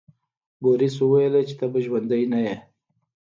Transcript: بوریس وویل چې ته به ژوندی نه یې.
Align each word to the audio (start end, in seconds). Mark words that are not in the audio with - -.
بوریس 0.61 0.95
وویل 0.99 1.33
چې 1.49 1.55
ته 1.59 1.65
به 1.71 1.79
ژوندی 1.85 2.23
نه 2.31 2.39
یې. 2.45 2.55